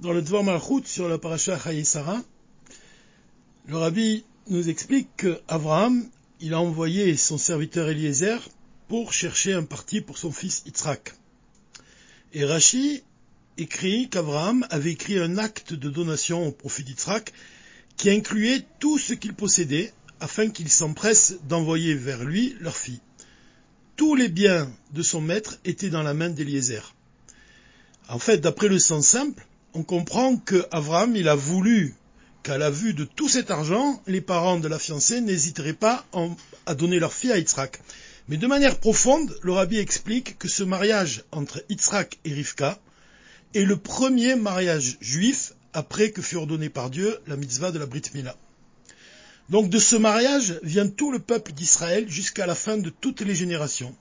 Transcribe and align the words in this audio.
Dans 0.00 0.14
le 0.14 0.22
Dvar 0.22 0.42
Malchut 0.42 0.86
sur 0.86 1.10
la 1.10 1.18
paracha 1.18 1.58
Sarah, 1.84 2.22
le 3.66 3.76
rabbi 3.76 4.24
nous 4.48 4.70
explique 4.70 5.14
qu'Abraham, 5.18 6.08
il 6.40 6.54
a 6.54 6.60
envoyé 6.60 7.18
son 7.18 7.36
serviteur 7.36 7.86
Eliezer 7.90 8.38
pour 8.88 9.12
chercher 9.12 9.52
un 9.52 9.62
parti 9.62 10.00
pour 10.00 10.16
son 10.16 10.32
fils 10.32 10.62
Yitzhak. 10.64 11.12
Et 12.32 12.46
Rashi 12.46 13.02
écrit 13.58 14.08
qu'Abraham 14.08 14.66
avait 14.70 14.92
écrit 14.92 15.18
un 15.18 15.36
acte 15.36 15.74
de 15.74 15.90
donation 15.90 16.46
au 16.46 16.50
profit 16.50 16.82
d'Yitzhak 16.82 17.34
qui 17.98 18.08
incluait 18.08 18.64
tout 18.78 18.96
ce 18.96 19.12
qu'il 19.12 19.34
possédait 19.34 19.92
afin 20.18 20.48
qu'il 20.48 20.70
s'empresse 20.70 21.34
d'envoyer 21.46 21.92
vers 21.92 22.24
lui 22.24 22.56
leur 22.60 22.74
fille. 22.74 23.02
Tous 23.96 24.14
les 24.14 24.30
biens 24.30 24.72
de 24.94 25.02
son 25.02 25.20
maître 25.20 25.58
étaient 25.66 25.90
dans 25.90 26.02
la 26.02 26.14
main 26.14 26.30
d'Eliezer. 26.30 26.94
En 28.08 28.18
fait, 28.18 28.38
d'après 28.38 28.68
le 28.68 28.78
sens 28.78 29.06
simple, 29.06 29.46
on 29.74 29.82
comprend 29.82 30.36
que 30.36 30.66
Abraham, 30.70 31.16
il 31.16 31.28
a 31.28 31.34
voulu 31.34 31.94
qu'à 32.42 32.58
la 32.58 32.70
vue 32.70 32.94
de 32.94 33.04
tout 33.04 33.28
cet 33.28 33.50
argent, 33.50 34.02
les 34.06 34.20
parents 34.20 34.58
de 34.58 34.68
la 34.68 34.78
fiancée 34.78 35.20
n'hésiteraient 35.20 35.72
pas 35.72 36.06
à 36.66 36.74
donner 36.74 36.98
leur 36.98 37.12
fille 37.12 37.32
à 37.32 37.38
Yitzhak. 37.38 37.80
Mais 38.28 38.36
de 38.36 38.46
manière 38.46 38.78
profonde, 38.78 39.36
le 39.42 39.52
rabbi 39.52 39.78
explique 39.78 40.38
que 40.38 40.48
ce 40.48 40.62
mariage 40.62 41.24
entre 41.32 41.62
Yitzhak 41.68 42.18
et 42.24 42.32
Rivka 42.32 42.78
est 43.54 43.64
le 43.64 43.76
premier 43.76 44.36
mariage 44.36 44.96
juif 45.00 45.52
après 45.72 46.10
que 46.10 46.22
fut 46.22 46.36
ordonné 46.36 46.68
par 46.68 46.90
Dieu 46.90 47.18
la 47.26 47.36
mitzvah 47.36 47.72
de 47.72 47.78
la 47.78 47.86
Brit 47.86 48.02
Mila. 48.14 48.36
Donc 49.48 49.68
de 49.68 49.78
ce 49.78 49.96
mariage 49.96 50.60
vient 50.62 50.88
tout 50.88 51.10
le 51.10 51.18
peuple 51.18 51.52
d'Israël 51.52 52.08
jusqu'à 52.08 52.46
la 52.46 52.54
fin 52.54 52.78
de 52.78 52.90
toutes 52.90 53.20
les 53.20 53.34
générations. 53.34 53.94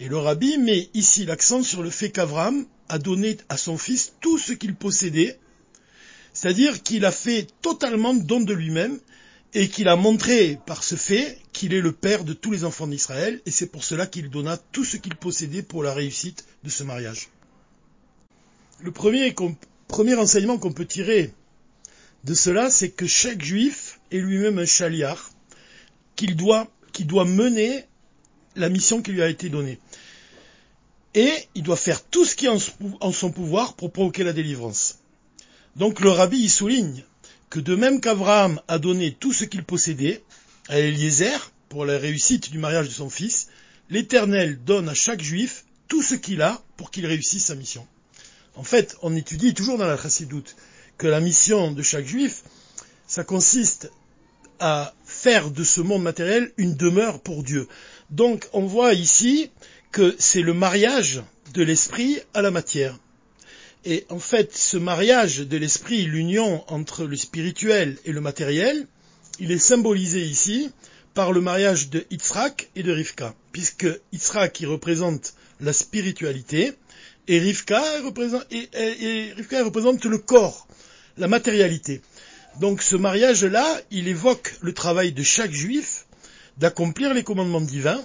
Et 0.00 0.08
le 0.08 0.16
rabbi 0.16 0.58
met 0.58 0.90
ici 0.94 1.24
l'accent 1.24 1.62
sur 1.62 1.82
le 1.82 1.90
fait 1.90 2.10
qu'Avram 2.10 2.66
a 2.88 2.98
donné 2.98 3.36
à 3.48 3.56
son 3.56 3.76
fils 3.76 4.14
tout 4.20 4.38
ce 4.38 4.52
qu'il 4.52 4.74
possédait, 4.76 5.38
c'est-à-dire 6.32 6.82
qu'il 6.82 7.04
a 7.04 7.10
fait 7.10 7.48
totalement 7.62 8.14
don 8.14 8.40
de 8.40 8.54
lui-même 8.54 8.98
et 9.54 9.68
qu'il 9.68 9.88
a 9.88 9.96
montré 9.96 10.58
par 10.66 10.84
ce 10.84 10.94
fait 10.94 11.38
qu'il 11.52 11.74
est 11.74 11.80
le 11.80 11.92
père 11.92 12.24
de 12.24 12.32
tous 12.32 12.52
les 12.52 12.64
enfants 12.64 12.86
d'Israël 12.86 13.40
et 13.44 13.50
c'est 13.50 13.66
pour 13.66 13.82
cela 13.82 14.06
qu'il 14.06 14.30
donna 14.30 14.56
tout 14.56 14.84
ce 14.84 14.96
qu'il 14.98 15.16
possédait 15.16 15.62
pour 15.62 15.82
la 15.82 15.94
réussite 15.94 16.44
de 16.62 16.70
ce 16.70 16.84
mariage. 16.84 17.28
Le 18.80 18.92
premier, 18.92 19.34
enseignement 20.16 20.58
qu'on 20.58 20.72
peut 20.72 20.86
tirer 20.86 21.32
de 22.22 22.34
cela, 22.34 22.70
c'est 22.70 22.90
que 22.90 23.06
chaque 23.06 23.42
juif 23.42 24.00
est 24.12 24.18
lui-même 24.18 24.58
un 24.58 24.66
chaliar, 24.66 25.32
qu'il 26.14 26.36
qui 26.92 27.04
doit 27.04 27.24
mener 27.24 27.84
la 28.54 28.68
mission 28.68 29.02
qui 29.02 29.12
lui 29.12 29.22
a 29.22 29.28
été 29.28 29.48
donnée. 29.48 29.78
Et 31.14 31.32
il 31.54 31.62
doit 31.62 31.76
faire 31.76 32.04
tout 32.04 32.24
ce 32.24 32.36
qui 32.36 32.46
est 32.46 32.80
en 33.00 33.12
son 33.12 33.30
pouvoir 33.30 33.74
pour 33.74 33.92
provoquer 33.92 34.24
la 34.24 34.32
délivrance. 34.32 34.98
Donc 35.76 36.00
le 36.00 36.10
rabbi 36.10 36.38
y 36.38 36.48
souligne 36.48 37.04
que 37.50 37.60
de 37.60 37.74
même 37.74 38.00
qu'Abraham 38.00 38.60
a 38.68 38.78
donné 38.78 39.12
tout 39.12 39.32
ce 39.32 39.44
qu'il 39.44 39.64
possédait 39.64 40.22
à 40.68 40.78
Eliezer 40.78 41.52
pour 41.68 41.84
la 41.84 41.98
réussite 41.98 42.50
du 42.50 42.58
mariage 42.58 42.88
de 42.88 42.92
son 42.92 43.10
fils, 43.10 43.48
l'Éternel 43.90 44.58
donne 44.64 44.88
à 44.88 44.94
chaque 44.94 45.22
juif 45.22 45.64
tout 45.86 46.02
ce 46.02 46.14
qu'il 46.14 46.42
a 46.42 46.62
pour 46.76 46.90
qu'il 46.90 47.06
réussisse 47.06 47.46
sa 47.46 47.54
mission. 47.54 47.86
En 48.54 48.64
fait, 48.64 48.96
on 49.02 49.16
étudie 49.16 49.54
toujours 49.54 49.78
dans 49.78 49.86
la 49.86 49.96
chassidoute 49.96 50.56
que 50.98 51.06
la 51.06 51.20
mission 51.20 51.72
de 51.72 51.82
chaque 51.82 52.06
juif, 52.06 52.42
ça 53.06 53.24
consiste 53.24 53.90
à 54.60 54.92
faire 55.04 55.50
de 55.50 55.62
ce 55.62 55.80
monde 55.80 56.02
matériel 56.02 56.52
une 56.56 56.74
demeure 56.74 57.20
pour 57.20 57.44
Dieu. 57.44 57.68
Donc 58.10 58.48
on 58.52 58.66
voit 58.66 58.94
ici 58.94 59.50
que 59.92 60.14
c'est 60.18 60.42
le 60.42 60.54
mariage 60.54 61.22
de 61.54 61.62
l'esprit 61.62 62.18
à 62.34 62.42
la 62.42 62.50
matière. 62.50 62.98
Et 63.84 64.04
en 64.10 64.18
fait, 64.18 64.56
ce 64.56 64.76
mariage 64.76 65.38
de 65.38 65.56
l'esprit, 65.56 66.02
l'union 66.02 66.64
entre 66.68 67.04
le 67.04 67.16
spirituel 67.16 67.96
et 68.04 68.12
le 68.12 68.20
matériel, 68.20 68.86
il 69.38 69.52
est 69.52 69.58
symbolisé 69.58 70.22
ici 70.22 70.70
par 71.14 71.32
le 71.32 71.40
mariage 71.40 71.88
de 71.88 72.04
Yitzhak 72.10 72.70
et 72.76 72.82
de 72.82 72.92
Rivka, 72.92 73.34
puisque 73.52 73.86
Yitzhak 74.12 74.52
qui 74.52 74.66
représente 74.66 75.34
la 75.60 75.72
spiritualité 75.72 76.74
et 77.28 77.38
Rivka 77.38 77.82
représente, 78.02 78.46
et 78.50 79.32
Rivka 79.36 79.64
représente 79.64 80.04
le 80.04 80.18
corps, 80.18 80.66
la 81.16 81.28
matérialité. 81.28 82.00
Donc 82.60 82.82
ce 82.82 82.96
mariage-là, 82.96 83.80
il 83.90 84.08
évoque 84.08 84.54
le 84.60 84.72
travail 84.72 85.12
de 85.12 85.22
chaque 85.22 85.52
juif 85.52 86.06
d'accomplir 86.56 87.14
les 87.14 87.22
commandements 87.22 87.60
divins, 87.60 88.02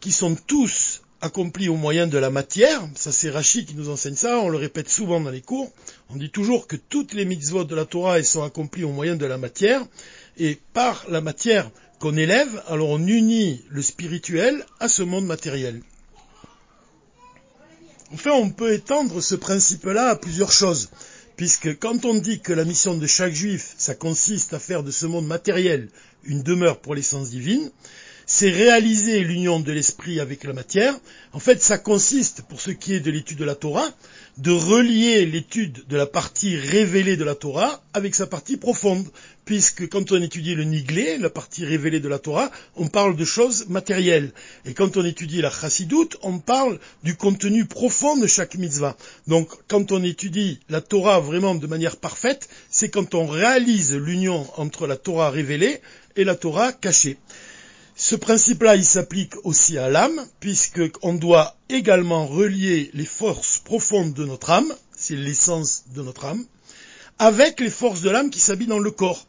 qui 0.00 0.12
sont 0.12 0.34
tous 0.34 0.87
accomplis 1.20 1.68
au 1.68 1.76
moyen 1.76 2.06
de 2.06 2.18
la 2.18 2.30
matière. 2.30 2.82
Ça 2.94 3.12
c'est 3.12 3.30
Rachid 3.30 3.66
qui 3.66 3.74
nous 3.74 3.88
enseigne 3.88 4.14
ça, 4.14 4.38
on 4.38 4.48
le 4.48 4.58
répète 4.58 4.88
souvent 4.88 5.20
dans 5.20 5.30
les 5.30 5.40
cours. 5.40 5.70
On 6.10 6.16
dit 6.16 6.30
toujours 6.30 6.66
que 6.66 6.76
toutes 6.76 7.12
les 7.12 7.24
mitzvot 7.24 7.64
de 7.64 7.74
la 7.74 7.84
Torah 7.84 8.18
elles 8.18 8.24
sont 8.24 8.42
accomplies 8.42 8.84
au 8.84 8.92
moyen 8.92 9.16
de 9.16 9.26
la 9.26 9.38
matière. 9.38 9.84
Et 10.38 10.58
par 10.72 11.04
la 11.08 11.20
matière 11.20 11.70
qu'on 11.98 12.16
élève, 12.16 12.62
alors 12.68 12.90
on 12.90 13.06
unit 13.06 13.64
le 13.70 13.82
spirituel 13.82 14.64
à 14.78 14.88
ce 14.88 15.02
monde 15.02 15.26
matériel. 15.26 15.82
Enfin, 18.12 18.30
on 18.30 18.50
peut 18.50 18.72
étendre 18.72 19.20
ce 19.20 19.34
principe-là 19.34 20.10
à 20.10 20.16
plusieurs 20.16 20.52
choses 20.52 20.88
puisque 21.38 21.78
quand 21.78 22.04
on 22.04 22.14
dit 22.14 22.40
que 22.40 22.52
la 22.52 22.64
mission 22.64 22.96
de 22.96 23.06
chaque 23.06 23.32
juif, 23.32 23.74
ça 23.78 23.94
consiste 23.94 24.54
à 24.54 24.58
faire 24.58 24.82
de 24.82 24.90
ce 24.90 25.06
monde 25.06 25.26
matériel 25.26 25.88
une 26.24 26.42
demeure 26.42 26.80
pour 26.80 26.96
l'essence 26.96 27.30
divine, 27.30 27.70
c'est 28.30 28.50
réaliser 28.50 29.20
l'union 29.20 29.58
de 29.58 29.72
l'esprit 29.72 30.20
avec 30.20 30.44
la 30.44 30.52
matière. 30.52 30.94
En 31.32 31.38
fait, 31.38 31.62
ça 31.62 31.78
consiste, 31.78 32.42
pour 32.42 32.60
ce 32.60 32.70
qui 32.70 32.92
est 32.92 33.00
de 33.00 33.10
l'étude 33.10 33.38
de 33.38 33.44
la 33.46 33.54
Torah, 33.54 33.88
de 34.36 34.50
relier 34.50 35.24
l'étude 35.24 35.86
de 35.88 35.96
la 35.96 36.04
partie 36.04 36.54
révélée 36.54 37.16
de 37.16 37.24
la 37.24 37.34
Torah 37.34 37.82
avec 37.94 38.14
sa 38.14 38.26
partie 38.26 38.58
profonde. 38.58 39.06
Puisque 39.46 39.88
quand 39.88 40.12
on 40.12 40.20
étudie 40.20 40.54
le 40.54 40.64
Niglé, 40.64 41.16
la 41.16 41.30
partie 41.30 41.64
révélée 41.64 42.00
de 42.00 42.08
la 42.08 42.18
Torah, 42.18 42.50
on 42.76 42.88
parle 42.88 43.16
de 43.16 43.24
choses 43.24 43.66
matérielles. 43.70 44.32
Et 44.66 44.74
quand 44.74 44.98
on 44.98 45.06
étudie 45.06 45.40
la 45.40 45.50
Chassidoute, 45.50 46.18
on 46.20 46.38
parle 46.38 46.78
du 47.04 47.16
contenu 47.16 47.64
profond 47.64 48.18
de 48.18 48.26
chaque 48.26 48.56
mitzvah. 48.56 48.98
Donc, 49.26 49.48
quand 49.68 49.90
on 49.90 50.04
étudie 50.04 50.60
la 50.68 50.82
Torah 50.82 51.18
vraiment 51.18 51.54
de 51.54 51.66
manière 51.66 51.96
parfaite, 51.96 52.50
c'est 52.68 52.90
quand 52.90 53.14
on 53.14 53.26
réalise 53.26 53.94
l'union 53.94 54.46
entre 54.58 54.86
la 54.86 54.96
Torah 54.96 55.30
révélée 55.30 55.80
et 56.14 56.24
la 56.24 56.34
Torah 56.34 56.74
cachée. 56.74 57.16
Ce 58.00 58.14
principe-là, 58.14 58.76
il 58.76 58.84
s'applique 58.84 59.34
aussi 59.42 59.76
à 59.76 59.90
l'âme, 59.90 60.24
puisqu'on 60.38 61.14
doit 61.14 61.56
également 61.68 62.28
relier 62.28 62.92
les 62.94 63.04
forces 63.04 63.58
profondes 63.58 64.14
de 64.14 64.24
notre 64.24 64.50
âme, 64.50 64.72
c'est 64.96 65.16
l'essence 65.16 65.82
de 65.96 66.02
notre 66.02 66.26
âme, 66.26 66.44
avec 67.18 67.58
les 67.58 67.70
forces 67.70 68.02
de 68.02 68.10
l'âme 68.10 68.30
qui 68.30 68.38
s'habillent 68.38 68.68
dans 68.68 68.78
le 68.78 68.92
corps. 68.92 69.26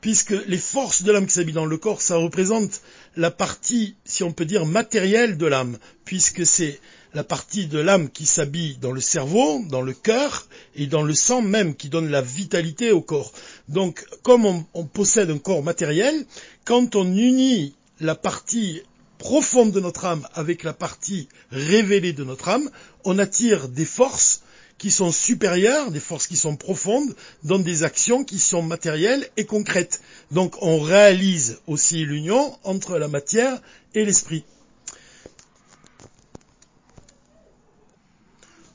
Puisque 0.00 0.36
les 0.46 0.58
forces 0.58 1.02
de 1.02 1.10
l'âme 1.10 1.26
qui 1.26 1.32
s'habillent 1.32 1.52
dans 1.52 1.66
le 1.66 1.76
corps, 1.78 2.00
ça 2.00 2.14
représente 2.14 2.82
la 3.16 3.32
partie, 3.32 3.96
si 4.04 4.22
on 4.22 4.30
peut 4.30 4.44
dire, 4.44 4.66
matérielle 4.66 5.36
de 5.36 5.46
l'âme, 5.46 5.76
puisque 6.04 6.46
c'est 6.46 6.78
la 7.14 7.24
partie 7.24 7.66
de 7.66 7.80
l'âme 7.80 8.08
qui 8.08 8.26
s'habille 8.26 8.76
dans 8.76 8.92
le 8.92 9.00
cerveau, 9.00 9.64
dans 9.68 9.82
le 9.82 9.94
cœur 9.94 10.46
et 10.76 10.86
dans 10.86 11.02
le 11.02 11.14
sang 11.14 11.42
même 11.42 11.74
qui 11.74 11.88
donne 11.88 12.08
la 12.08 12.22
vitalité 12.22 12.92
au 12.92 13.00
corps. 13.00 13.32
Donc, 13.66 14.06
comme 14.22 14.46
on, 14.46 14.64
on 14.74 14.84
possède 14.84 15.28
un 15.28 15.38
corps 15.38 15.64
matériel, 15.64 16.24
quand 16.64 16.94
on 16.94 17.04
unit 17.04 17.74
la 18.00 18.14
partie 18.14 18.82
profonde 19.18 19.70
de 19.70 19.80
notre 19.80 20.04
âme 20.04 20.26
avec 20.34 20.64
la 20.64 20.72
partie 20.72 21.28
révélée 21.50 22.12
de 22.12 22.24
notre 22.24 22.48
âme, 22.48 22.68
on 23.04 23.18
attire 23.18 23.68
des 23.68 23.84
forces 23.84 24.42
qui 24.78 24.90
sont 24.90 25.12
supérieures, 25.12 25.92
des 25.92 26.00
forces 26.00 26.26
qui 26.26 26.36
sont 26.36 26.56
profondes, 26.56 27.14
dans 27.44 27.60
des 27.60 27.84
actions 27.84 28.24
qui 28.24 28.40
sont 28.40 28.62
matérielles 28.62 29.28
et 29.36 29.44
concrètes. 29.44 30.02
Donc 30.32 30.56
on 30.60 30.80
réalise 30.80 31.60
aussi 31.68 32.04
l'union 32.04 32.58
entre 32.64 32.98
la 32.98 33.06
matière 33.06 33.62
et 33.94 34.04
l'esprit. 34.04 34.44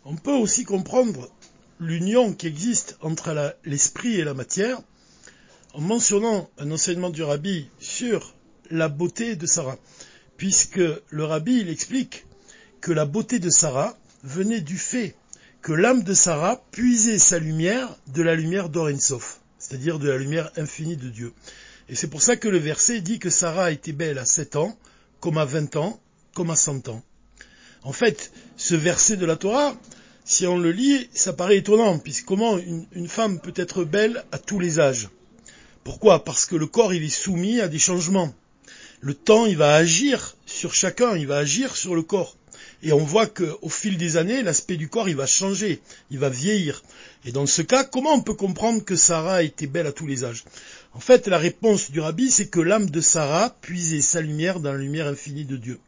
On 0.05 0.15
peut 0.15 0.31
aussi 0.31 0.63
comprendre 0.63 1.29
l'union 1.81 2.31
qui 2.31 2.47
existe 2.47 2.97
entre 3.01 3.55
l'esprit 3.65 4.15
et 4.15 4.23
la 4.23 4.33
matière 4.33 4.79
en 5.73 5.81
mentionnant 5.81 6.49
un 6.57 6.71
enseignement 6.71 7.09
du 7.09 7.23
rabbi 7.23 7.69
sur 7.79 8.33
la 8.71 8.89
beauté 8.89 9.35
de 9.35 9.45
Sarah, 9.45 9.77
puisque 10.37 10.79
le 11.09 11.23
rabbi 11.23 11.59
il 11.59 11.69
explique 11.69 12.25
que 12.81 12.91
la 12.91 13.05
beauté 13.05 13.39
de 13.39 13.49
Sarah 13.49 13.97
venait 14.23 14.61
du 14.61 14.77
fait 14.77 15.15
que 15.61 15.73
l'âme 15.73 16.03
de 16.03 16.13
Sarah 16.13 16.63
puisait 16.71 17.19
sa 17.19 17.39
lumière 17.39 17.95
de 18.07 18.21
la 18.21 18.35
lumière 18.35 18.69
d'Orensof, 18.69 19.41
c'est-à-dire 19.57 19.99
de 19.99 20.07
la 20.07 20.17
lumière 20.17 20.51
infinie 20.55 20.97
de 20.97 21.09
Dieu. 21.09 21.33
Et 21.89 21.95
c'est 21.95 22.07
pour 22.07 22.21
ça 22.21 22.35
que 22.35 22.47
le 22.47 22.57
verset 22.57 23.01
dit 23.01 23.19
que 23.19 23.29
Sarah 23.29 23.71
était 23.71 23.91
belle 23.91 24.17
à 24.17 24.25
7 24.25 24.55
ans, 24.55 24.77
comme 25.19 25.37
à 25.37 25.45
20 25.45 25.75
ans, 25.75 25.99
comme 26.33 26.51
à 26.51 26.55
100 26.55 26.89
ans. 26.89 27.03
En 27.83 27.93
fait, 27.93 28.31
ce 28.57 28.75
verset 28.75 29.17
de 29.17 29.25
la 29.25 29.35
Torah, 29.35 29.75
si 30.25 30.45
on 30.45 30.57
le 30.57 30.71
lit, 30.71 31.09
ça 31.13 31.33
paraît 31.33 31.57
étonnant, 31.57 31.99
puisque 31.99 32.25
comment 32.25 32.57
une 32.57 33.07
femme 33.07 33.39
peut 33.39 33.53
être 33.55 33.83
belle 33.83 34.23
à 34.31 34.37
tous 34.37 34.59
les 34.59 34.79
âges 34.79 35.09
Pourquoi? 35.83 36.23
Parce 36.23 36.45
que 36.45 36.55
le 36.55 36.67
corps, 36.67 36.93
il 36.93 37.03
est 37.03 37.09
soumis 37.09 37.61
à 37.61 37.67
des 37.67 37.79
changements 37.79 38.33
le 38.99 39.13
temps, 39.13 39.45
il 39.45 39.57
va 39.57 39.75
agir 39.75 40.35
sur 40.45 40.73
chacun, 40.73 41.15
il 41.15 41.27
va 41.27 41.37
agir 41.37 41.75
sur 41.75 41.95
le 41.95 42.01
corps. 42.01 42.35
Et 42.83 42.93
on 42.93 43.03
voit 43.03 43.27
qu'au 43.27 43.69
fil 43.69 43.97
des 43.97 44.17
années, 44.17 44.43
l'aspect 44.43 44.77
du 44.77 44.87
corps, 44.87 45.09
il 45.09 45.15
va 45.15 45.25
changer, 45.25 45.81
il 46.11 46.19
va 46.19 46.29
vieillir. 46.29 46.83
Et 47.25 47.31
dans 47.31 47.45
ce 47.45 47.61
cas, 47.61 47.83
comment 47.83 48.13
on 48.13 48.21
peut 48.21 48.35
comprendre 48.35 48.83
que 48.83 48.95
Sarah 48.95 49.43
était 49.43 49.67
belle 49.67 49.87
à 49.87 49.91
tous 49.91 50.07
les 50.07 50.23
âges? 50.23 50.43
En 50.93 50.99
fait, 50.99 51.27
la 51.27 51.37
réponse 51.37 51.91
du 51.91 51.99
rabbi, 51.99 52.29
c'est 52.29 52.47
que 52.47 52.59
l'âme 52.59 52.89
de 52.89 53.01
Sarah 53.01 53.55
puisait 53.61 54.01
sa 54.01 54.21
lumière 54.21 54.59
dans 54.59 54.71
la 54.71 54.77
lumière 54.77 55.07
infinie 55.07 55.45
de 55.45 55.57
Dieu. 55.57 55.79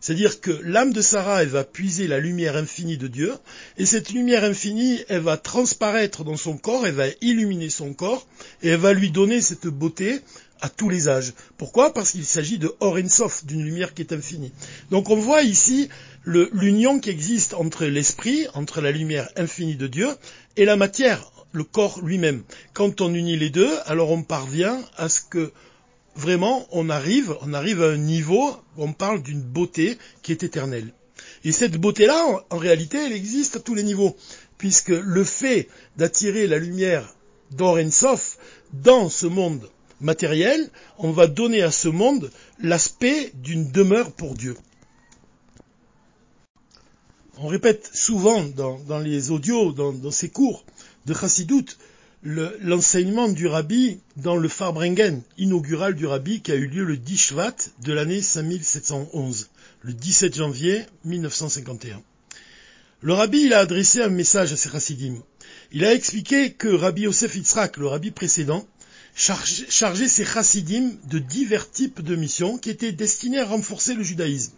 C'est-à-dire 0.00 0.40
que 0.40 0.50
l'âme 0.64 0.92
de 0.92 1.00
Sarah, 1.00 1.42
elle 1.44 1.48
va 1.48 1.62
puiser 1.62 2.08
la 2.08 2.18
lumière 2.18 2.56
infinie 2.56 2.96
de 2.96 3.06
Dieu, 3.06 3.34
et 3.78 3.86
cette 3.86 4.10
lumière 4.10 4.42
infinie, 4.42 4.98
elle 5.08 5.20
va 5.20 5.36
transparaître 5.36 6.24
dans 6.24 6.36
son 6.36 6.56
corps, 6.56 6.88
elle 6.88 6.94
va 6.94 7.06
illuminer 7.20 7.70
son 7.70 7.94
corps, 7.94 8.26
et 8.64 8.70
elle 8.70 8.80
va 8.80 8.94
lui 8.94 9.12
donner 9.12 9.40
cette 9.40 9.68
beauté 9.68 10.20
à 10.62 10.68
tous 10.68 10.88
les 10.88 11.08
âges. 11.08 11.34
Pourquoi? 11.58 11.92
Parce 11.92 12.12
qu'il 12.12 12.24
s'agit 12.24 12.58
de 12.58 12.72
Sof, 13.08 13.44
d'une 13.44 13.64
lumière 13.64 13.92
qui 13.94 14.02
est 14.02 14.12
infinie. 14.12 14.52
Donc 14.90 15.10
on 15.10 15.16
voit 15.16 15.42
ici 15.42 15.88
l'union 16.24 17.00
qui 17.00 17.10
existe 17.10 17.52
entre 17.54 17.84
l'esprit, 17.84 18.46
entre 18.54 18.80
la 18.80 18.92
lumière 18.92 19.28
infinie 19.36 19.76
de 19.76 19.88
Dieu, 19.88 20.08
et 20.56 20.64
la 20.64 20.76
matière, 20.76 21.32
le 21.50 21.64
corps 21.64 22.00
lui-même. 22.00 22.44
Quand 22.72 23.00
on 23.00 23.12
unit 23.12 23.36
les 23.36 23.50
deux, 23.50 23.70
alors 23.86 24.12
on 24.12 24.22
parvient 24.22 24.80
à 24.96 25.08
ce 25.08 25.20
que 25.20 25.52
vraiment 26.14 26.66
on 26.70 26.88
arrive, 26.88 27.36
on 27.42 27.52
arrive 27.54 27.82
à 27.82 27.90
un 27.90 27.96
niveau 27.96 28.50
où 28.76 28.84
on 28.84 28.92
parle 28.92 29.20
d'une 29.20 29.42
beauté 29.42 29.98
qui 30.22 30.30
est 30.30 30.44
éternelle. 30.44 30.94
Et 31.44 31.50
cette 31.50 31.76
beauté-là, 31.76 32.24
en, 32.50 32.56
réalité, 32.56 32.98
elle 32.98 33.12
existe 33.12 33.56
à 33.56 33.60
tous 33.60 33.74
les 33.74 33.82
niveaux, 33.82 34.16
puisque 34.58 34.90
le 34.90 35.24
fait 35.24 35.68
d'attirer 35.96 36.46
la 36.46 36.58
lumière 36.58 37.16
Sof 37.90 38.38
dans 38.72 39.08
ce 39.08 39.26
monde 39.26 39.68
matériel, 40.02 40.70
on 40.98 41.12
va 41.12 41.26
donner 41.26 41.62
à 41.62 41.70
ce 41.70 41.88
monde 41.88 42.30
l'aspect 42.60 43.32
d'une 43.34 43.70
demeure 43.70 44.12
pour 44.12 44.34
Dieu. 44.34 44.56
On 47.38 47.46
répète 47.46 47.90
souvent 47.92 48.44
dans, 48.44 48.98
les 48.98 49.30
audios, 49.30 49.72
dans, 49.72 50.10
ces 50.10 50.28
cours 50.28 50.64
de 51.06 51.14
Chassidut, 51.14 51.76
l'enseignement 52.22 53.28
du 53.28 53.46
rabbi 53.46 53.98
dans 54.16 54.36
le 54.36 54.48
Farbrengen 54.48 55.22
inaugural 55.38 55.94
du 55.94 56.06
rabbi 56.06 56.40
qui 56.40 56.52
a 56.52 56.54
eu 56.54 56.68
lieu 56.68 56.84
le 56.84 56.96
10 56.96 57.16
Shvat 57.18 57.56
de 57.82 57.92
l'année 57.92 58.22
5711, 58.22 59.50
le 59.80 59.92
17 59.92 60.36
janvier 60.36 60.82
1951. 61.04 62.00
Le 63.00 63.14
rabbi 63.14 63.46
il 63.46 63.54
a 63.54 63.58
adressé 63.58 64.00
un 64.00 64.08
message 64.08 64.52
à 64.52 64.56
ses 64.56 64.70
chassidim. 64.70 65.16
Il 65.72 65.84
a 65.84 65.94
expliqué 65.94 66.52
que 66.52 66.68
Rabbi 66.68 67.02
Yosef 67.02 67.34
Yitzhak, 67.34 67.78
le 67.78 67.88
rabbi 67.88 68.10
précédent, 68.10 68.64
chargé 69.14 70.08
ses 70.08 70.24
chassidim 70.24 70.92
de 71.08 71.18
divers 71.18 71.70
types 71.70 72.00
de 72.00 72.16
missions 72.16 72.58
qui 72.58 72.70
étaient 72.70 72.92
destinées 72.92 73.40
à 73.40 73.46
renforcer 73.46 73.94
le 73.94 74.02
judaïsme. 74.02 74.52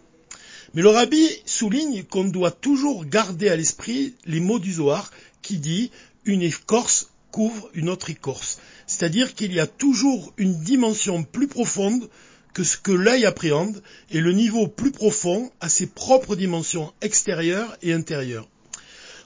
Mais 0.73 0.81
le 0.81 0.89
rabbi 0.89 1.25
souligne 1.45 2.03
qu'on 2.03 2.25
doit 2.25 2.51
toujours 2.51 3.05
garder 3.05 3.49
à 3.49 3.55
l'esprit 3.55 4.15
les 4.25 4.39
mots 4.39 4.59
du 4.59 4.73
Zohar 4.73 5.11
qui 5.41 5.57
dit 5.57 5.91
une 6.25 6.41
écorce 6.41 7.09
couvre 7.31 7.69
une 7.73 7.89
autre 7.89 8.09
écorce. 8.09 8.59
C'est-à-dire 8.87 9.35
qu'il 9.35 9.53
y 9.53 9.59
a 9.59 9.67
toujours 9.67 10.33
une 10.37 10.57
dimension 10.61 11.23
plus 11.23 11.47
profonde 11.47 12.09
que 12.53 12.63
ce 12.63 12.77
que 12.77 12.91
l'œil 12.91 13.25
appréhende 13.25 13.83
et 14.09 14.21
le 14.21 14.31
niveau 14.31 14.67
plus 14.67 14.91
profond 14.91 15.51
a 15.59 15.67
ses 15.67 15.87
propres 15.87 16.35
dimensions 16.35 16.93
extérieures 17.01 17.77
et 17.81 17.91
intérieures. 17.91 18.47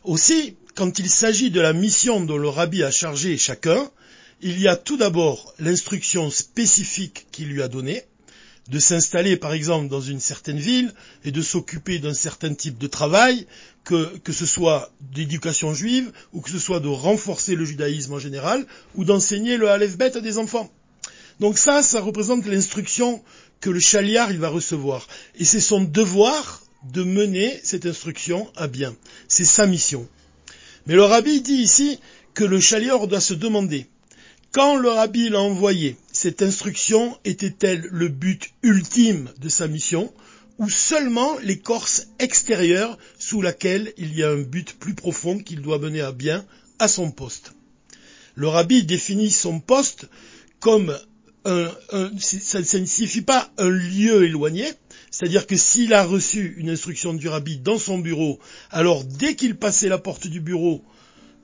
Aussi, 0.04 0.56
quand 0.76 0.98
il 0.98 1.10
s'agit 1.10 1.52
de 1.52 1.62
la 1.62 1.74
mission 1.74 2.22
dont 2.22 2.38
le 2.38 2.50
rabbi 2.50 2.84
a 2.84 2.90
chargé 2.90 3.38
chacun, 3.38 3.92
il 4.42 4.60
y 4.60 4.68
a 4.68 4.76
tout 4.76 4.98
d'abord 4.98 5.54
l'instruction 5.60 6.30
spécifique 6.32 7.28
qu'il 7.32 7.50
lui 7.50 7.62
a 7.62 7.68
donnée, 7.68 8.04
de 8.70 8.80
s'installer 8.80 9.36
par 9.36 9.54
exemple 9.54 9.88
dans 9.88 10.02
une 10.02 10.20
certaine 10.20 10.60
ville 10.60 10.94
et 11.26 11.32
de 11.32 11.42
s'occuper 11.42 12.00
d'un 12.00 12.14
certain 12.14 12.54
type 12.54 12.78
de 12.78 12.88
travail, 12.88 13.48
que, 13.84 14.18
que 14.20 14.32
ce 14.32 14.46
soit 14.46 14.92
d'éducation 15.02 15.74
juive 15.74 16.12
ou 16.34 16.42
que 16.42 16.52
ce 16.52 16.60
soit 16.60 16.80
de 16.80 16.88
renforcer 16.88 17.56
le 17.56 17.66
judaïsme 17.66 18.14
en 18.14 18.20
général 18.20 18.66
ou 18.96 19.06
d'enseigner 19.06 19.58
le 19.58 19.70
Aleph-Bet 19.70 20.18
à 20.18 20.22
des 20.22 20.38
enfants. 20.38 20.72
Donc 21.40 21.58
ça, 21.58 21.82
ça 21.82 22.02
représente 22.02 22.46
l'instruction 22.46 23.24
que 23.62 23.70
le 23.70 23.80
chaliar 23.80 24.32
il 24.32 24.38
va 24.38 24.50
recevoir. 24.50 25.08
Et 25.36 25.46
c'est 25.46 25.62
son 25.62 25.82
devoir 25.82 26.62
de 26.84 27.04
mener 27.04 27.60
cette 27.64 27.86
instruction 27.86 28.52
à 28.56 28.68
bien. 28.68 28.96
C'est 29.28 29.46
sa 29.46 29.66
mission. 29.66 30.08
Mais 30.86 30.96
le 30.96 31.04
rabbi 31.04 31.42
dit 31.42 31.54
ici 31.56 32.00
que 32.34 32.44
le 32.44 32.60
chaliar 32.60 33.08
doit 33.08 33.20
se 33.20 33.34
demander 33.34 33.88
quand 34.52 34.78
le 34.78 34.90
rabbi 34.90 35.30
l'a 35.30 35.42
envoyé, 35.42 35.96
cette 36.12 36.42
instruction 36.42 37.18
était-elle 37.24 37.88
le 37.92 38.08
but 38.08 38.52
ultime 38.64 39.30
de 39.40 39.48
sa 39.48 39.68
mission 39.68 40.12
ou 40.58 40.70
seulement 40.70 41.38
l'écorce 41.44 42.08
extérieure 42.18 42.98
sous 43.20 43.42
laquelle 43.42 43.94
il 43.98 44.16
y 44.16 44.24
a 44.24 44.32
un 44.32 44.42
but 44.42 44.74
plus 44.78 44.96
profond 44.96 45.38
qu'il 45.38 45.62
doit 45.62 45.78
mener 45.78 46.02
à 46.02 46.12
bien 46.12 46.46
à 46.80 46.88
son 46.88 47.12
poste? 47.12 47.54
Le 48.36 48.48
rabbi 48.48 48.84
définit 48.84 49.30
son 49.30 49.60
poste 49.60 50.08
comme 50.60 50.98
un, 51.46 51.72
ça, 52.20 52.60
ne 52.60 52.86
signifie 52.86 53.22
pas 53.22 53.52
un 53.58 53.70
lieu 53.70 54.26
éloigné, 54.26 54.66
c'est-à-dire 55.12 55.48
que 55.48 55.56
s'il 55.56 55.94
a 55.94 56.04
reçu 56.04 56.56
une 56.58 56.70
instruction 56.70 57.14
du 57.14 57.28
rabbi 57.28 57.58
dans 57.58 57.78
son 57.78 58.00
bureau, 58.00 58.40
alors 58.72 59.04
dès 59.04 59.36
qu'il 59.36 59.56
passait 59.56 59.90
la 59.90 59.98
porte 59.98 60.28
du 60.28 60.42
bureau, 60.42 60.84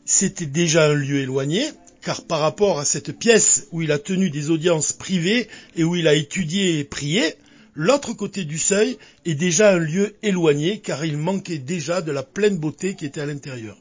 c'était 0.06 0.46
déjà 0.46 0.88
un 0.88 0.94
lieu 0.94 1.20
éloigné, 1.20 1.66
car 2.06 2.22
par 2.22 2.40
rapport 2.40 2.78
à 2.78 2.86
cette 2.86 3.18
pièce 3.18 3.68
où 3.72 3.82
il 3.82 3.92
a 3.92 3.98
tenu 3.98 4.30
des 4.30 4.52
audiences 4.52 4.94
privées 4.94 5.50
et 5.76 5.84
où 5.84 5.96
il 5.96 6.08
a 6.08 6.14
étudié 6.14 6.78
et 6.78 6.84
prié, 6.84 7.34
l'autre 7.74 8.14
côté 8.14 8.46
du 8.46 8.60
seuil 8.60 9.00
est 9.26 9.34
déjà 9.34 9.72
un 9.72 9.80
lieu 9.80 10.16
éloigné, 10.22 10.82
car 10.82 11.04
il 11.04 11.18
manquait 11.18 11.58
déjà 11.58 12.04
de 12.04 12.12
la 12.12 12.22
pleine 12.22 12.58
beauté 12.58 12.94
qui 12.94 13.08
était 13.08 13.22
à 13.22 13.26
l'intérieur. 13.26 13.76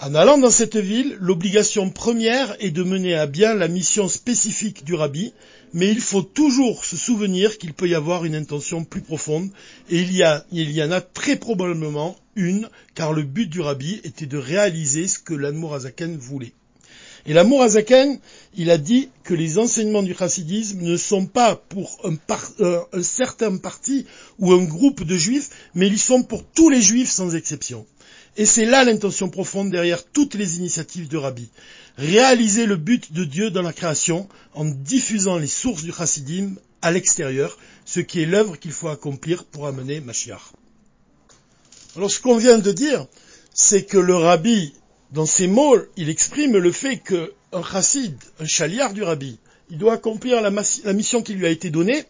En 0.00 0.14
allant 0.14 0.38
dans 0.38 0.50
cette 0.50 0.76
ville, 0.76 1.16
l'obligation 1.20 1.90
première 1.90 2.54
est 2.60 2.70
de 2.70 2.84
mener 2.84 3.16
à 3.16 3.26
bien 3.26 3.52
la 3.52 3.66
mission 3.66 4.06
spécifique 4.06 4.84
du 4.84 4.94
rabbi, 4.94 5.32
mais 5.74 5.90
il 5.90 6.00
faut 6.00 6.22
toujours 6.22 6.84
se 6.84 6.96
souvenir 6.96 7.58
qu'il 7.58 7.74
peut 7.74 7.88
y 7.88 7.96
avoir 7.96 8.24
une 8.24 8.36
intention 8.36 8.84
plus 8.84 9.02
profonde, 9.02 9.50
et 9.90 9.98
il 9.98 10.12
y, 10.12 10.82
en 10.84 10.92
a 10.92 11.00
très 11.00 11.34
probablement 11.34 12.16
une, 12.36 12.68
car 12.94 13.12
le 13.12 13.24
but 13.24 13.48
du 13.50 13.60
rabbi 13.60 14.00
était 14.04 14.26
de 14.26 14.38
réaliser 14.38 15.08
ce 15.08 15.18
que 15.18 15.34
l'Anmorazaken 15.34 16.16
voulait. 16.16 16.54
Et 17.26 17.32
l'amour 17.32 17.62
Azaken, 17.62 18.18
il 18.54 18.70
a 18.70 18.78
dit 18.78 19.10
que 19.24 19.34
les 19.34 19.58
enseignements 19.58 20.02
du 20.02 20.14
chassidisme 20.14 20.80
ne 20.80 20.96
sont 20.96 21.26
pas 21.26 21.56
pour 21.56 21.98
un, 22.04 22.16
euh, 22.60 22.80
un, 22.92 23.02
certain 23.02 23.56
parti 23.58 24.06
ou 24.38 24.52
un 24.52 24.64
groupe 24.64 25.04
de 25.04 25.16
juifs, 25.16 25.50
mais 25.74 25.86
ils 25.86 25.98
sont 25.98 26.22
pour 26.22 26.44
tous 26.44 26.70
les 26.70 26.80
juifs 26.80 27.10
sans 27.10 27.34
exception. 27.34 27.86
Et 28.36 28.46
c'est 28.46 28.64
là 28.64 28.84
l'intention 28.84 29.28
profonde 29.28 29.70
derrière 29.70 30.04
toutes 30.04 30.34
les 30.34 30.58
initiatives 30.58 31.08
de 31.08 31.16
Rabbi. 31.16 31.50
Réaliser 31.98 32.64
le 32.66 32.76
but 32.76 33.12
de 33.12 33.24
Dieu 33.24 33.50
dans 33.50 33.62
la 33.62 33.72
création 33.72 34.28
en 34.54 34.64
diffusant 34.64 35.36
les 35.36 35.46
sources 35.46 35.82
du 35.82 35.92
chassidim 35.92 36.54
à 36.80 36.90
l'extérieur, 36.90 37.58
ce 37.84 38.00
qui 38.00 38.22
est 38.22 38.26
l'œuvre 38.26 38.58
qu'il 38.58 38.72
faut 38.72 38.88
accomplir 38.88 39.44
pour 39.44 39.66
amener 39.66 40.00
Mashiach. 40.00 40.52
Alors 41.96 42.10
ce 42.10 42.20
qu'on 42.20 42.38
vient 42.38 42.58
de 42.58 42.72
dire, 42.72 43.06
c'est 43.52 43.84
que 43.84 43.98
le 43.98 44.14
Rabbi 44.14 44.72
dans 45.12 45.26
ces 45.26 45.46
mots, 45.46 45.76
il 45.96 46.08
exprime 46.08 46.56
le 46.56 46.72
fait 46.72 46.98
qu'un 46.98 47.62
chassid, 47.62 48.14
un 48.38 48.46
chaliard 48.46 48.92
du 48.92 49.02
rabbi, 49.02 49.38
il 49.70 49.78
doit 49.78 49.94
accomplir 49.94 50.40
la, 50.40 50.50
mission 50.92 51.22
qui 51.22 51.34
lui 51.34 51.46
a 51.46 51.50
été 51.50 51.70
donnée, 51.70 52.04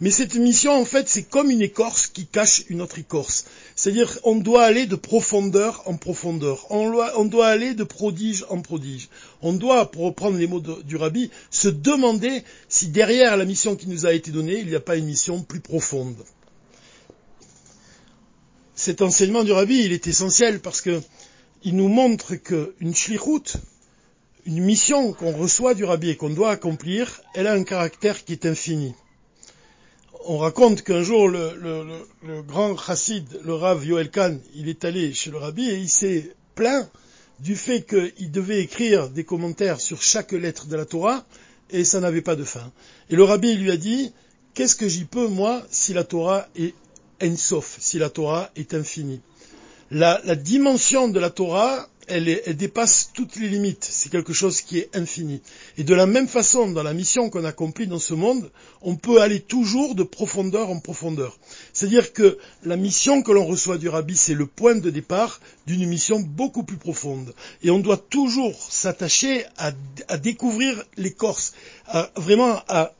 mais 0.00 0.10
cette 0.10 0.34
mission, 0.34 0.72
en 0.72 0.84
fait, 0.84 1.08
c'est 1.08 1.22
comme 1.22 1.50
une 1.50 1.62
écorce 1.62 2.06
qui 2.06 2.26
cache 2.26 2.64
une 2.68 2.80
autre 2.80 2.98
écorce. 2.98 3.44
C'est-à-dire, 3.76 4.18
on 4.24 4.36
doit 4.36 4.64
aller 4.64 4.86
de 4.86 4.96
profondeur 4.96 5.82
en 5.86 5.96
profondeur. 5.96 6.66
On 6.70 7.24
doit, 7.24 7.46
aller 7.46 7.74
de 7.74 7.84
prodige 7.84 8.44
en 8.48 8.60
prodige. 8.60 9.08
On 9.42 9.52
doit, 9.52 9.90
pour 9.90 10.04
reprendre 10.04 10.38
les 10.38 10.46
mots 10.46 10.60
du 10.60 10.96
rabbi, 10.96 11.30
se 11.50 11.68
demander 11.68 12.42
si 12.68 12.88
derrière 12.88 13.36
la 13.36 13.44
mission 13.44 13.76
qui 13.76 13.88
nous 13.88 14.06
a 14.06 14.12
été 14.12 14.30
donnée, 14.30 14.58
il 14.58 14.66
n'y 14.66 14.74
a 14.74 14.80
pas 14.80 14.96
une 14.96 15.06
mission 15.06 15.42
plus 15.42 15.60
profonde. 15.60 16.16
Cet 18.74 19.02
enseignement 19.02 19.44
du 19.44 19.52
rabbi, 19.52 19.84
il 19.84 19.92
est 19.92 20.06
essentiel 20.06 20.60
parce 20.60 20.80
que 20.80 21.00
il 21.64 21.76
nous 21.76 21.88
montre 21.88 22.34
qu'une 22.34 22.94
shlichut, 22.94 23.58
une 24.46 24.62
mission 24.62 25.12
qu'on 25.12 25.32
reçoit 25.32 25.74
du 25.74 25.84
rabbi 25.84 26.10
et 26.10 26.16
qu'on 26.16 26.30
doit 26.30 26.50
accomplir, 26.50 27.20
elle 27.34 27.46
a 27.46 27.52
un 27.52 27.62
caractère 27.62 28.24
qui 28.24 28.32
est 28.32 28.46
infini. 28.46 28.94
On 30.24 30.38
raconte 30.38 30.82
qu'un 30.82 31.02
jour, 31.02 31.28
le, 31.28 32.42
grand 32.42 32.76
chassid, 32.76 33.26
le 33.44 33.54
Rav 33.54 33.84
Yoel 33.84 34.10
Khan, 34.10 34.38
il 34.54 34.68
est 34.68 34.84
allé 34.84 35.12
chez 35.14 35.30
le 35.30 35.38
rabbi 35.38 35.68
et 35.68 35.76
il 35.76 35.88
s'est 35.88 36.34
plaint 36.54 36.88
du 37.40 37.56
fait 37.56 37.82
qu'il 37.82 38.30
devait 38.30 38.60
écrire 38.60 39.08
des 39.08 39.24
commentaires 39.24 39.80
sur 39.80 40.02
chaque 40.02 40.32
lettre 40.32 40.66
de 40.66 40.76
la 40.76 40.84
Torah 40.84 41.24
et 41.70 41.84
ça 41.84 42.00
n'avait 42.00 42.22
pas 42.22 42.36
de 42.36 42.44
fin. 42.44 42.72
Et 43.10 43.16
le 43.16 43.24
rabbi 43.24 43.54
lui 43.54 43.70
a 43.70 43.76
dit, 43.76 44.12
qu'est-ce 44.54 44.76
que 44.76 44.88
j'y 44.88 45.04
peux, 45.04 45.26
moi, 45.26 45.62
si 45.70 45.92
la 45.92 46.04
Torah 46.04 46.48
est 46.56 46.74
ensof, 47.22 47.78
si 47.80 47.98
la 47.98 48.10
Torah 48.10 48.50
est 48.54 48.74
infinie? 48.74 49.20
La, 49.92 50.34
dimension 50.36 51.08
de 51.08 51.20
la 51.20 51.30
Torah, 51.30 51.88
elle, 52.08 52.24
dépasse 52.56 53.10
toutes 53.12 53.36
les 53.36 53.48
limites. 53.48 53.86
C'est 53.88 54.10
quelque 54.10 54.32
chose 54.32 54.62
qui 54.62 54.78
est 54.78 54.96
infini. 54.96 55.42
Et 55.76 55.84
de 55.84 55.94
la 55.94 56.06
même 56.06 56.28
façon, 56.28 56.70
dans 56.70 56.82
la 56.82 56.94
mission 56.94 57.30
qu'on 57.30 57.44
accomplit 57.44 57.86
dans 57.86 57.98
ce 57.98 58.14
monde, 58.14 58.50
on 58.80 58.96
peut 58.96 59.20
aller 59.20 59.40
toujours 59.40 59.94
de 59.94 60.02
profondeur 60.02 60.70
en 60.70 60.80
profondeur. 60.80 61.38
C'est-à-dire 61.72 62.12
que 62.12 62.38
la 62.64 62.76
mission 62.76 63.22
que 63.22 63.32
l'on 63.32 63.44
reçoit 63.44 63.78
du 63.78 63.88
Rabbi, 63.88 64.16
c'est 64.16 64.34
le 64.34 64.46
point 64.46 64.74
de 64.74 64.90
départ 64.90 65.40
d'une 65.66 65.86
mission 65.86 66.20
beaucoup 66.20 66.64
plus 66.64 66.78
profonde. 66.78 67.34
Et 67.62 67.70
on 67.70 67.78
doit 67.78 67.98
toujours 67.98 68.60
s'attacher 68.70 69.44
à, 69.58 69.72
à, 70.08 70.16
découvrir 70.16 70.82
l'écorce, 70.96 71.52
vraiment 72.16 72.62
à 72.68 72.92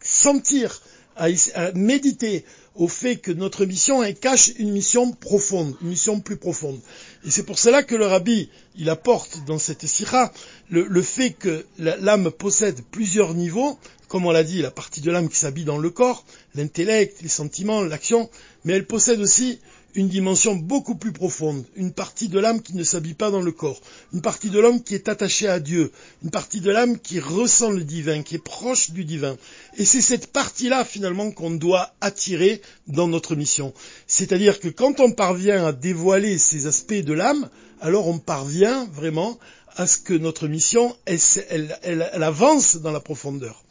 sentir, 0.00 0.82
à, 1.16 1.28
méditer 1.74 2.44
au 2.74 2.88
fait 2.88 3.16
que 3.16 3.30
notre 3.30 3.64
mission 3.66 4.02
cache 4.14 4.52
une 4.58 4.72
mission 4.72 5.12
profonde, 5.12 5.74
une 5.80 5.88
mission 5.88 6.20
plus 6.20 6.36
profonde. 6.36 6.80
Et 7.24 7.30
c'est 7.30 7.44
pour 7.44 7.58
cela 7.58 7.82
que 7.82 7.94
le 7.94 8.06
rabbi, 8.06 8.48
il 8.76 8.90
apporte 8.90 9.44
dans 9.46 9.58
cette 9.58 9.86
sira 9.86 10.32
le 10.70 11.02
fait 11.02 11.30
que 11.30 11.64
l'âme 11.78 12.30
possède 12.30 12.80
plusieurs 12.90 13.34
niveaux, 13.34 13.78
comme 14.08 14.26
on 14.26 14.30
l'a 14.30 14.44
dit, 14.44 14.62
la 14.62 14.70
partie 14.70 15.00
de 15.00 15.10
l'âme 15.10 15.28
qui 15.28 15.36
s'habille 15.36 15.64
dans 15.64 15.78
le 15.78 15.90
corps, 15.90 16.24
l'intellect, 16.54 17.20
les 17.22 17.28
sentiments, 17.28 17.82
l'action, 17.82 18.30
mais 18.64 18.74
elle 18.74 18.86
possède 18.86 19.20
aussi 19.20 19.58
une 19.94 20.08
dimension 20.08 20.56
beaucoup 20.56 20.96
plus 20.96 21.12
profonde, 21.12 21.64
une 21.76 21.92
partie 21.92 22.28
de 22.28 22.38
l'âme 22.38 22.62
qui 22.62 22.74
ne 22.74 22.82
s'habille 22.82 23.14
pas 23.14 23.30
dans 23.30 23.40
le 23.40 23.52
corps, 23.52 23.80
une 24.12 24.22
partie 24.22 24.50
de 24.50 24.58
l'homme 24.58 24.82
qui 24.82 24.94
est 24.94 25.08
attachée 25.08 25.48
à 25.48 25.60
Dieu, 25.60 25.92
une 26.22 26.30
partie 26.30 26.60
de 26.60 26.70
l'âme 26.70 26.98
qui 26.98 27.20
ressent 27.20 27.70
le 27.70 27.84
divin, 27.84 28.22
qui 28.22 28.34
est 28.34 28.44
proche 28.44 28.90
du 28.90 29.04
divin. 29.04 29.36
Et 29.76 29.84
c'est 29.84 30.00
cette 30.00 30.28
partie-là 30.28 30.84
finalement 30.84 31.30
qu'on 31.30 31.52
doit 31.52 31.94
attirer 32.00 32.60
dans 32.88 33.08
notre 33.08 33.36
mission. 33.36 33.72
C'est-à-dire 34.06 34.60
que 34.60 34.68
quand 34.68 35.00
on 35.00 35.12
parvient 35.12 35.66
à 35.66 35.72
dévoiler 35.72 36.38
ces 36.38 36.66
aspects 36.66 36.94
de 36.94 37.12
l'âme, 37.12 37.48
alors 37.80 38.08
on 38.08 38.18
parvient 38.18 38.86
vraiment 38.86 39.38
à 39.76 39.86
ce 39.86 39.98
que 39.98 40.14
notre 40.14 40.48
mission, 40.48 40.96
elle 41.06 42.22
avance 42.22 42.76
dans 42.76 42.92
la 42.92 43.00
profondeur. 43.00 43.63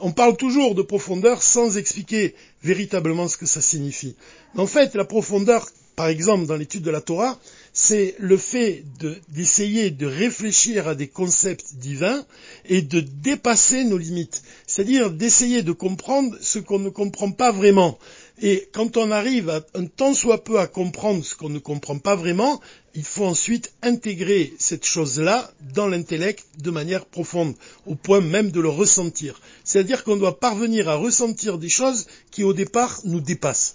On 0.00 0.12
parle 0.12 0.36
toujours 0.36 0.74
de 0.74 0.82
profondeur 0.82 1.42
sans 1.42 1.76
expliquer 1.76 2.34
véritablement 2.62 3.26
ce 3.26 3.36
que 3.36 3.46
ça 3.46 3.60
signifie. 3.60 4.16
En 4.56 4.66
fait, 4.66 4.94
la 4.94 5.04
profondeur, 5.04 5.66
par 5.98 6.06
exemple, 6.06 6.46
dans 6.46 6.54
l'étude 6.54 6.84
de 6.84 6.92
la 6.92 7.00
Torah, 7.00 7.40
c'est 7.72 8.14
le 8.20 8.36
fait 8.36 8.84
d'essayer 9.30 9.90
de, 9.90 10.06
réfléchir 10.06 10.86
à 10.86 10.94
des 10.94 11.08
concepts 11.08 11.74
divins 11.74 12.24
et 12.66 12.82
de 12.82 13.00
dépasser 13.00 13.82
nos 13.82 13.98
limites. 13.98 14.44
C'est-à-dire 14.68 15.10
d'essayer 15.10 15.64
de 15.64 15.72
comprendre 15.72 16.36
ce 16.40 16.60
qu'on 16.60 16.78
ne 16.78 16.88
comprend 16.88 17.32
pas 17.32 17.50
vraiment. 17.50 17.98
Et 18.40 18.68
quand 18.70 18.96
on 18.96 19.10
arrive 19.10 19.64
un 19.74 19.86
tant 19.86 20.14
soit 20.14 20.44
peu 20.44 20.60
à 20.60 20.68
comprendre 20.68 21.24
ce 21.24 21.34
qu'on 21.34 21.48
ne 21.48 21.58
comprend 21.58 21.98
pas 21.98 22.14
vraiment, 22.14 22.60
il 22.94 23.02
faut 23.02 23.24
ensuite 23.24 23.72
intégrer 23.82 24.54
cette 24.56 24.84
chose-là 24.84 25.50
dans 25.74 25.88
l'intellect 25.88 26.46
de 26.62 26.70
manière 26.70 27.06
profonde, 27.06 27.56
au 27.86 27.96
point 27.96 28.20
même 28.20 28.52
de 28.52 28.60
le 28.60 28.68
ressentir. 28.68 29.40
C'est-à-dire 29.64 30.04
qu'on 30.04 30.16
doit 30.16 30.38
parvenir 30.38 30.88
à 30.88 30.94
ressentir 30.94 31.58
des 31.58 31.68
choses 31.68 32.06
qui 32.30 32.44
au 32.44 32.52
départ 32.52 33.00
nous 33.02 33.20
dépassent. 33.20 33.74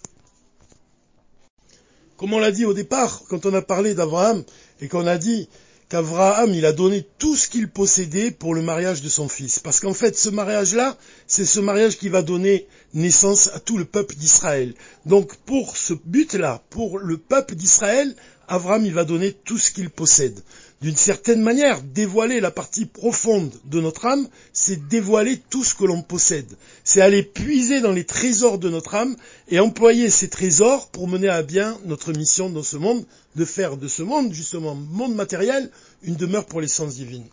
Comme 2.17 2.33
on 2.33 2.39
l'a 2.39 2.51
dit 2.51 2.65
au 2.65 2.73
départ, 2.73 3.23
quand 3.29 3.45
on 3.45 3.53
a 3.53 3.61
parlé 3.61 3.93
d'Abraham 3.93 4.43
et 4.81 4.87
qu'on 4.87 5.07
a 5.07 5.17
dit 5.17 5.49
qu'Abraham, 5.89 6.53
il 6.53 6.65
a 6.65 6.71
donné 6.71 7.05
tout 7.19 7.35
ce 7.35 7.47
qu'il 7.47 7.69
possédait 7.69 8.31
pour 8.31 8.55
le 8.55 8.61
mariage 8.61 9.01
de 9.01 9.09
son 9.09 9.27
fils. 9.27 9.59
Parce 9.59 9.79
qu'en 9.79 9.93
fait, 9.93 10.17
ce 10.17 10.29
mariage-là, 10.29 10.97
c'est 11.27 11.45
ce 11.45 11.59
mariage 11.59 11.97
qui 11.97 12.09
va 12.09 12.21
donner 12.21 12.67
naissance 12.93 13.49
à 13.53 13.59
tout 13.59 13.77
le 13.77 13.85
peuple 13.85 14.15
d'Israël. 14.15 14.73
Donc, 15.05 15.35
pour 15.45 15.77
ce 15.77 15.93
but-là, 15.93 16.63
pour 16.69 16.99
le 16.99 17.17
peuple 17.17 17.55
d'Israël, 17.55 18.15
Abraham, 18.47 18.85
il 18.85 18.93
va 18.93 19.05
donner 19.05 19.33
tout 19.33 19.57
ce 19.57 19.71
qu'il 19.71 19.89
possède 19.89 20.39
d'une 20.83 20.97
certaine 20.97 21.41
manière, 21.41 21.81
dévoiler 21.81 22.41
la 22.41 22.51
partie 22.51 22.85
profonde 22.85 23.53
de 23.63 23.79
notre 23.79 24.05
âme, 24.05 24.27
c'est 24.51 24.89
dévoiler 24.89 25.41
tout 25.49 25.63
ce 25.63 25.75
que 25.75 25.85
l'on 25.85 26.01
possède. 26.01 26.57
C'est 26.83 26.99
aller 26.99 27.23
puiser 27.23 27.79
dans 27.79 27.93
les 27.93 28.03
trésors 28.03 28.57
de 28.57 28.69
notre 28.69 28.95
âme 28.95 29.15
et 29.47 29.61
employer 29.61 30.09
ces 30.09 30.27
trésors 30.27 30.89
pour 30.89 31.07
mener 31.07 31.29
à 31.29 31.41
bien 31.41 31.79
notre 31.85 32.11
mission 32.11 32.49
dans 32.49 32.63
ce 32.63 32.75
monde, 32.75 33.05
de 33.37 33.45
faire 33.45 33.77
de 33.77 33.87
ce 33.87 34.03
monde, 34.03 34.33
justement, 34.33 34.75
monde 34.75 35.15
matériel, 35.15 35.71
une 36.01 36.17
demeure 36.17 36.45
pour 36.45 36.59
l'essence 36.59 36.95
divine. 36.95 37.27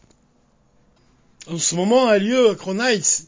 En 1.49 1.59
ce 1.59 1.75
moment 1.75 2.07
a 2.07 2.19
lieu 2.19 2.50
à 2.50 2.54
Kronaïs, 2.54 3.26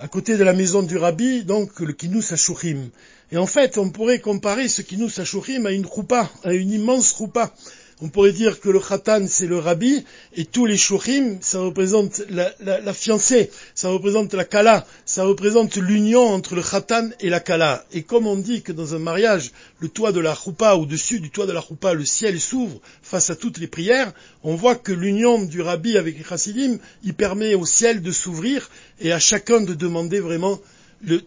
à 0.00 0.08
côté 0.08 0.36
de 0.36 0.42
la 0.42 0.52
maison 0.52 0.82
du 0.82 0.96
Rabbi, 0.96 1.44
donc 1.44 1.78
le 1.78 1.92
Kinous 1.92 2.32
Ashurim. 2.32 2.90
Et 3.30 3.36
en 3.36 3.46
fait, 3.46 3.78
on 3.78 3.90
pourrait 3.90 4.18
comparer 4.18 4.66
ce 4.66 4.82
Kinous 4.82 5.20
Ashurim 5.20 5.64
à 5.66 5.70
une 5.70 5.86
roupa, 5.86 6.28
à 6.42 6.54
une 6.54 6.72
immense 6.72 7.12
roupa 7.12 7.54
on 8.00 8.08
pourrait 8.08 8.32
dire 8.32 8.60
que 8.60 8.68
le 8.68 8.80
khatan 8.80 9.26
c'est 9.28 9.46
le 9.46 9.58
rabbi 9.58 10.04
et 10.34 10.44
tous 10.44 10.66
les 10.66 10.76
shurim 10.76 11.38
ça 11.40 11.60
représente 11.60 12.22
la, 12.28 12.92
fiancée, 12.92 13.50
ça 13.74 13.88
représente 13.88 14.34
la 14.34 14.44
kala, 14.44 14.86
ça 15.04 15.24
représente 15.24 15.76
l'union 15.76 16.26
entre 16.26 16.54
le 16.54 16.62
khatan 16.62 17.10
et 17.20 17.30
la 17.30 17.40
kala. 17.40 17.84
Et 17.92 18.02
comme 18.02 18.26
on 18.26 18.36
dit 18.36 18.62
que 18.62 18.72
dans 18.72 18.94
un 18.94 18.98
mariage, 18.98 19.52
le 19.80 19.88
toit 19.88 20.12
de 20.12 20.20
la 20.20 20.34
choupa, 20.34 20.74
au-dessus 20.74 21.20
du 21.20 21.30
toit 21.30 21.46
de 21.46 21.52
la 21.52 21.60
choupa, 21.60 21.94
le 21.94 22.04
ciel 22.04 22.40
s'ouvre 22.40 22.80
face 23.02 23.30
à 23.30 23.36
toutes 23.36 23.58
les 23.58 23.66
prières, 23.66 24.12
on 24.42 24.54
voit 24.54 24.74
que 24.74 24.92
l'union 24.92 25.42
du 25.42 25.60
rabbi 25.60 25.96
avec 25.96 26.18
les 26.18 26.24
chassidim, 26.24 26.78
il 27.02 27.14
permet 27.14 27.54
au 27.54 27.66
ciel 27.66 28.02
de 28.02 28.12
s'ouvrir 28.12 28.70
et 29.00 29.12
à 29.12 29.18
chacun 29.18 29.60
de 29.60 29.74
demander 29.74 30.20
vraiment 30.20 30.60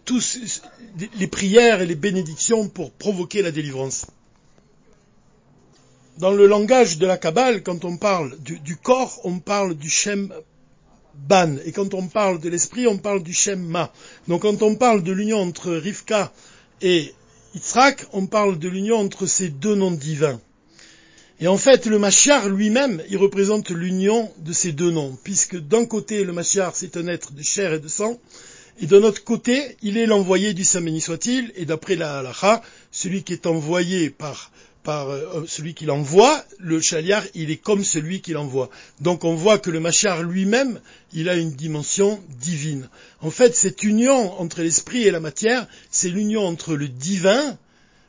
tous, 0.05 0.61
les 1.19 1.27
prières 1.27 1.81
et 1.81 1.85
les 1.85 1.95
bénédictions 1.95 2.67
pour 2.67 2.91
provoquer 2.91 3.41
la 3.41 3.51
délivrance 3.51 4.05
dans 6.17 6.31
le 6.31 6.47
langage 6.47 6.97
de 6.97 7.05
la 7.05 7.17
Kabbale, 7.17 7.63
quand 7.63 7.85
on 7.85 7.97
parle 7.97 8.37
du, 8.39 8.75
corps, 8.75 9.19
on 9.23 9.39
parle 9.39 9.75
du 9.75 9.89
Shem 9.89 10.33
Ban. 11.13 11.55
Et 11.65 11.71
quand 11.71 11.93
on 11.93 12.07
parle 12.07 12.39
de 12.39 12.49
l'esprit, 12.49 12.87
on 12.87 12.97
parle 12.97 13.23
du 13.23 13.33
Shem 13.33 13.63
Ma. 13.63 13.93
Donc 14.27 14.41
quand 14.41 14.61
on 14.61 14.75
parle 14.75 15.03
de 15.03 15.11
l'union 15.11 15.39
entre 15.39 15.71
Rivka 15.71 16.31
et 16.81 17.13
Yitzhak, 17.53 18.05
on 18.13 18.25
parle 18.25 18.57
de 18.57 18.67
l'union 18.67 18.97
entre 18.97 19.25
ces 19.25 19.49
deux 19.49 19.75
noms 19.75 19.91
divins. 19.91 20.39
Et 21.39 21.47
en 21.47 21.57
fait, 21.57 21.85
le 21.85 21.99
Machiar 21.99 22.49
lui-même, 22.49 23.03
il 23.09 23.17
représente 23.17 23.69
l'union 23.69 24.31
de 24.39 24.53
ces 24.53 24.71
deux 24.71 24.89
noms, 24.89 25.15
puisque 25.23 25.55
d'un 25.55 25.85
côté, 25.85 26.23
le 26.23 26.33
Machiar, 26.33 26.75
c'est 26.75 26.97
un 26.97 27.05
être 27.07 27.33
de 27.33 27.43
chair 27.43 27.73
et 27.73 27.79
de 27.79 27.87
sang, 27.87 28.19
et 28.79 28.87
de 28.87 28.97
notre 28.97 29.23
côté, 29.23 29.77
il 29.83 29.97
est 29.97 30.07
l'envoyé 30.07 30.53
du 30.53 30.65
Saint 30.65 30.81
béni 30.81 30.99
soit-il, 30.99 31.51
et 31.55 31.65
d'après 31.65 31.95
la 31.95 32.17
halacha, 32.17 32.63
celui 32.89 33.23
qui 33.23 33.33
est 33.33 33.45
envoyé 33.45 34.09
par 34.09 34.51
par 34.87 35.09
euh, 35.09 35.43
celui 35.49 35.73
qui 35.73 35.83
l'envoie, 35.83 36.45
le 36.59 36.79
chaliar, 36.79 37.21
il 37.35 37.51
est 37.51 37.57
comme 37.57 37.83
celui 37.83 38.21
qui 38.21 38.31
l'envoie. 38.31 38.69
Donc 39.01 39.25
on 39.25 39.35
voit 39.35 39.57
que 39.57 39.69
le 39.69 39.81
machar 39.81 40.23
lui-même, 40.23 40.79
il 41.11 41.27
a 41.27 41.35
une 41.35 41.51
dimension 41.51 42.23
divine. 42.39 42.87
En 43.19 43.29
fait, 43.29 43.53
cette 43.53 43.83
union 43.83 44.39
entre 44.39 44.61
l'esprit 44.61 45.03
et 45.03 45.11
la 45.11 45.19
matière, 45.19 45.67
c'est 45.91 46.07
l'union 46.07 46.45
entre 46.45 46.73
le 46.73 46.87
divin 46.87 47.57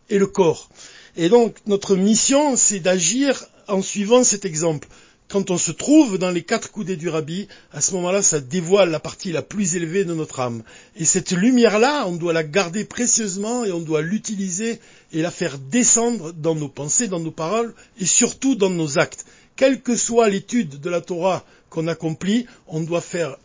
et 0.08 0.18
le 0.18 0.28
corps. 0.28 0.70
Et 1.16 1.28
donc 1.28 1.56
notre 1.66 1.96
mission, 1.96 2.54
c'est 2.54 2.78
d'agir 2.78 3.44
en 3.66 3.82
suivant 3.82 4.22
cet 4.22 4.44
exemple 4.44 4.86
quand 5.28 5.50
on 5.50 5.58
se 5.58 5.72
trouve 5.72 6.16
dans 6.16 6.30
les 6.30 6.42
quatre 6.42 6.70
coudées 6.70 6.96
du 6.96 7.08
rabbi, 7.08 7.48
à 7.72 7.80
ce 7.80 7.92
moment-là, 7.94 8.22
ça 8.22 8.40
dévoile 8.40 8.90
la 8.90 8.98
partie 8.98 9.30
la 9.30 9.42
plus 9.42 9.76
élevée 9.76 10.04
de 10.04 10.14
notre 10.14 10.40
âme. 10.40 10.62
Et 10.96 11.04
cette 11.04 11.32
lumière-là, 11.32 12.06
on 12.06 12.16
doit 12.16 12.32
la 12.32 12.44
garder 12.44 12.84
précieusement 12.84 13.64
et 13.64 13.72
on 13.72 13.80
doit 13.80 14.00
l'utiliser 14.00 14.80
et 15.12 15.20
la 15.20 15.30
faire 15.30 15.58
descendre 15.58 16.32
dans 16.32 16.54
nos 16.54 16.68
pensées, 16.68 17.08
dans 17.08 17.20
nos 17.20 17.30
paroles 17.30 17.74
et 17.98 18.06
surtout 18.06 18.54
dans 18.54 18.70
nos 18.70 18.98
actes. 18.98 19.26
Quelle 19.56 19.82
que 19.82 19.96
soit 19.96 20.28
l'étude 20.28 20.80
de 20.80 20.90
la 20.90 21.00
Torah 21.00 21.44
qu'on 21.68 21.88
accomplit, 21.88 22.46
on 22.66 22.80
doit 22.80 23.02
faire 23.02 23.36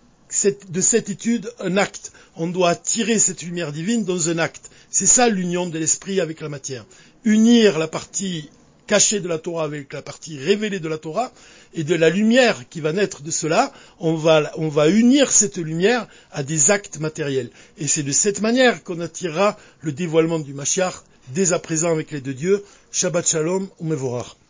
de 0.70 0.82
cette 0.82 1.10
étude 1.10 1.52
un 1.60 1.78
acte. 1.78 2.12
On 2.36 2.48
doit 2.48 2.70
attirer 2.70 3.20
cette 3.20 3.44
lumière 3.44 3.72
divine 3.72 4.04
dans 4.04 4.30
un 4.30 4.38
acte. 4.38 4.70
C'est 4.90 5.06
ça 5.06 5.30
l'union 5.30 5.68
de 5.68 5.78
l'esprit 5.78 6.22
avec 6.22 6.42
la 6.42 6.50
matière. 6.50 6.86
Unir 7.24 7.78
la 7.78 7.88
partie 7.88 8.50
cachée 8.88 9.20
de 9.20 9.28
la 9.28 9.38
Torah 9.38 9.64
avec 9.64 9.94
la 9.94 10.02
partie 10.02 10.38
révélée 10.38 10.80
de 10.80 10.88
la 10.88 10.98
Torah, 10.98 11.32
et 11.74 11.84
de 11.84 11.96
la 11.96 12.10
lumière 12.10 12.68
qui 12.70 12.82
va 12.82 12.94
naître 12.94 13.22
de 13.24 13.32
cela, 13.32 13.72
on 14.00 14.16
va, 14.16 14.52
on 14.58 14.68
va 14.68 14.90
unir 14.90 15.32
cette 15.32 15.58
lumière 15.58 16.08
à 16.32 16.44
des 16.44 16.72
actes 16.72 17.00
matériels. 17.00 17.50
Et 17.78 17.88
c'est 17.88 18.04
de 18.04 18.12
cette 18.12 18.42
manière 18.42 18.84
qu'on 18.84 19.00
attirera 19.00 19.58
le 19.82 19.92
dévoilement 19.92 20.40
du 20.40 20.54
Mashiach 20.54 21.04
dès 21.30 21.54
à 21.54 21.60
présent 21.60 21.92
avec 21.92 22.12
les 22.12 22.22
deux 22.22 22.34
dieux. 22.34 22.64
Shabbat 22.92 23.28
Shalom 23.28 23.70
ou. 23.80 24.43